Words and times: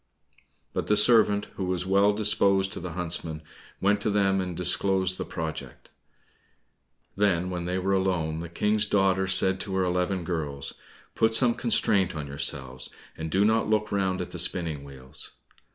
But 0.73 0.87
the 0.87 0.97
servant, 0.97 1.45
who 1.57 1.65
was 1.65 1.85
well 1.85 2.11
disposed 2.11 2.73
to 2.73 2.79
the 2.79 2.93
huntsmen, 2.93 3.43
went 3.79 4.01
to 4.01 4.09
them, 4.09 4.41
and 4.41 4.57
disclosed 4.57 5.19
the 5.19 5.25
project. 5.25 5.89
Then 7.15 7.51
when 7.51 7.65
they 7.65 7.77
were 7.77 7.93
alone 7.93 8.39
the 8.39 8.49
King's 8.49 8.87
daughter 8.87 9.27
said 9.27 9.59
to 9.59 9.75
her 9.75 9.83
eleven 9.83 10.23
girls, 10.23 10.73
"Put 11.13 11.35
some 11.35 11.53
constraint 11.53 12.15
on 12.15 12.25
yourselves, 12.25 12.89
and 13.15 13.29
do 13.29 13.45
not 13.45 13.69
look 13.69 13.91
round 13.91 14.21
at 14.21 14.31
the 14.31 14.39
spinning 14.39 14.83
wheels." 14.83 15.33